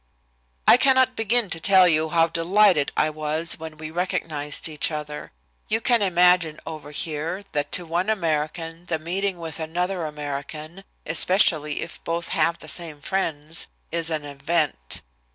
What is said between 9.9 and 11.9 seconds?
American, especially